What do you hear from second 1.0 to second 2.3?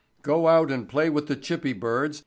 WITH THE CHIPPY BIRDS.